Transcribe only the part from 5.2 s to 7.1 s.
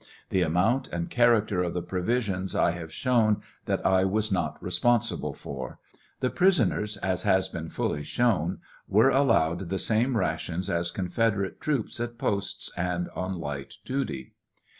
for. The prisoners,